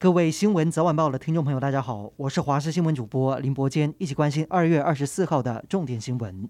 [0.00, 6.48] 各位新闻早晚报的听众朋友，大家好，我是华视新闻主播林伯坚，一起关心二月二十四号的重点新闻。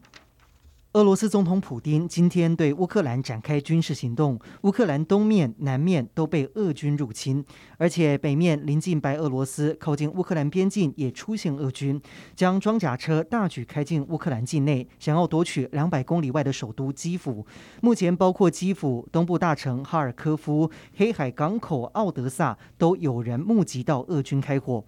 [0.95, 7.45] 俄罗斯总统普丁今天对乌克兰展开军事行动，乌克兰东面、南面都被俄军入侵，
[7.77, 12.01] 而且北面临近白俄罗斯，靠近乌克兰边境也出现俄军，
[12.35, 17.47] 将装甲车大举开进乌克兰境内，想要夺取两百公里外的首都基辅。
[17.83, 24.83] 目前，包括基辅东部大城哈尔科夫、黑海港口奥德萨，都有人目击到俄军开火。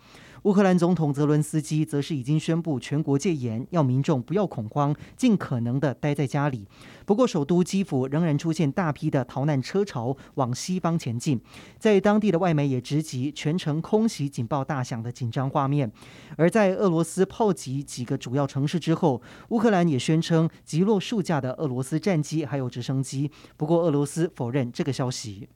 [0.44, 6.66] 乌克兰总统泽伦斯基则是已经宣布全国戒严，要民众不要恐慌，尽可能的待在家里。
[7.04, 11.38] 不过，首都基辅仍然出现大批的逃难车潮往西方前进，
[11.78, 15.92] 在当地的外媒也直击全城空袭警报大响的紧张画面。
[16.36, 23.30] 而在俄罗斯炮击几个主要城市之后，乌克兰也宣称击落数架的俄罗斯战机还有直升机。
[23.58, 25.48] 不过，俄罗斯否认这个消息。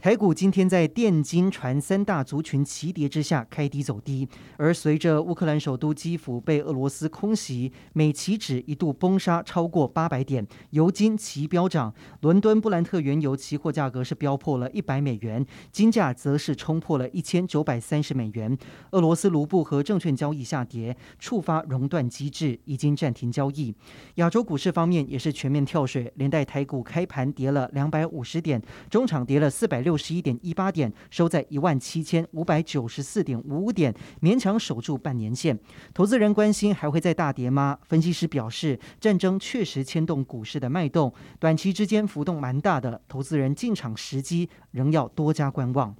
[0.00, 18.56] 台股今天在电金传三大族群齐跌之下开低走低，而随着乌克兰首都基辅被俄罗斯空袭，美期指一度崩杀超过八百点，油金齐飙涨，伦敦布兰特原油期货价格是飙破了一百美元，金价则是冲破了一千九百三十美元。
[18.92, 23.74] 俄罗斯卢布和证券交易下跌，触发熔断机制，已经暂停交易。
[24.14, 29.98] 亚洲股市方面也是全面跳水，连带台股开盘跌了两百五十点，中场跌了四百六六。
[29.98, 35.58] 十一点一八点，收在一万七千五百九十四点五五点，勉强守住半年线。
[35.92, 37.76] 投资人关心还会再大跌吗？
[37.88, 45.94] 分析师表示，战争确实牵动股市的脉动，短期之间浮动蛮大的，投资人进场时机仍要多加观望。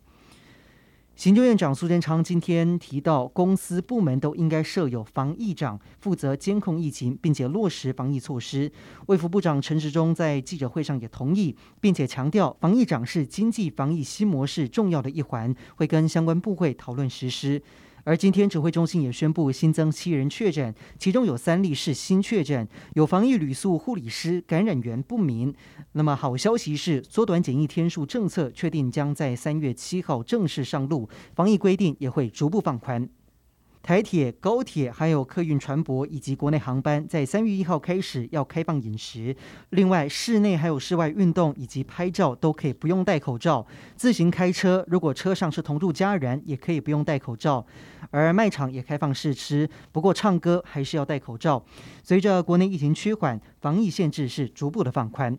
[1.19, 8.71] 行政院长苏贞昌今天提到，公司部门都应该设有防疫长，负责监控疫情，并且落实防疫措施。
[9.07, 17.61] 卫副部长陈时中在记者会上也同意，并且强调，防疫长是经济防疫新模式重要的一环，会跟相关部会讨论实施。
[18.09, 25.55] 而今天指挥中心也宣布新增七人确诊，其中有三例是新确诊，有防疫旅宿护理师感染源不明。
[25.93, 33.07] 那么好消息是，缩短检疫天数政策确定将在三月七号正式上路，防疫规定也会逐步放宽。
[33.83, 39.35] 台铁、高铁还有客运船舶以及国内航班，在三月一号开始要开放饮食。
[39.71, 43.67] 另外，室内还有室外运动以及拍照都可以不用戴口罩。
[43.97, 47.65] 自行开车，如果车上是同住家人，也可以不用戴口罩。
[48.11, 51.65] 而卖场也开放试吃，不过唱歌还是要戴口罩。
[52.03, 55.39] 随着国内疫情趋缓，防疫限制是逐步的放宽。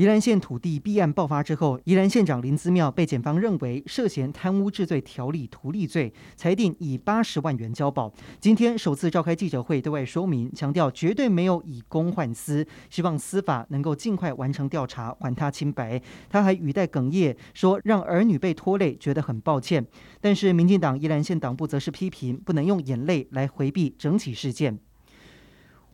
[0.00, 8.10] 宜兰县土地弊案爆发之后，宜兰县长林姿妙被检方认为涉嫌贪污治罪条例图利罪，裁定以八十万元交保。
[8.40, 16.00] 今天首次召开记者会对外说明，强调绝对没有以公换私，希望司法能够尽快完成调查，还他清白。
[16.30, 19.86] 他还语带哽咽说，让儿女被拖累，觉得很抱歉。
[20.18, 24.78] 但是民进党宜兰县党部则是批评，不能用眼泪来回避整起事件。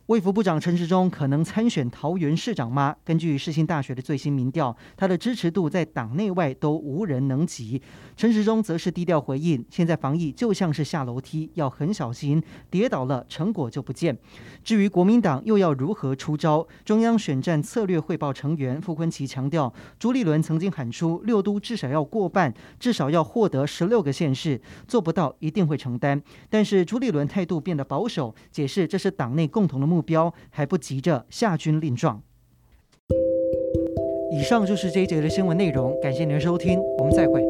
[0.07, 2.95] 卫福部长陈时中可能参选桃园市长吗？
[3.03, 7.81] 根据世新大学的最新民调，他的支持度在党内外都无人能及。
[8.15, 14.17] 陈时中则是低调回应：现在防疫就像是下楼梯，要很小心，跌倒了成果就不见。
[14.63, 16.65] 至于国民党又要如何出招？
[16.85, 26.23] 中央选战策略汇报成员傅昆萁强调，朱立伦曾经喊出六都至少要过半，至少要获得十六个县市，做不到一定会承担。
[26.49, 32.21] 但是朱立伦态度变得保守，解释这是党内共同的目目标还不急着下军令状。
[34.31, 37.46] 以上就是这一节的新闻内容，感谢您的收听，我们再会。